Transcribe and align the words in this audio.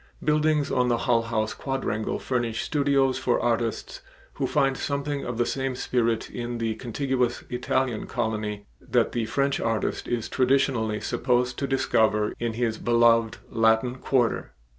Buildings 0.23 0.71
on 0.71 0.87
the 0.87 0.97
Hull 0.97 1.21
House 1.21 1.53
quadrangle 1.53 2.17
furnish 2.17 2.63
studios 2.63 3.19
for 3.19 3.39
artists 3.39 4.01
who 4.33 4.47
find 4.47 4.75
something 4.75 5.23
of 5.23 5.37
the 5.37 5.45
same 5.45 5.75
spirit 5.75 6.27
in 6.27 6.57
the 6.57 6.73
contiguous 6.73 7.43
Italian 7.51 8.07
colony 8.07 8.65
that 8.81 9.11
the 9.11 9.25
French 9.27 9.59
artist 9.59 10.07
is 10.07 10.27
traditionally 10.27 10.99
supposed 11.01 11.59
to 11.59 11.67
discover 11.67 12.33
in 12.39 12.53
his 12.53 12.79
beloved 12.79 13.37
Latin 13.51 13.97
Quarter. 13.99 14.53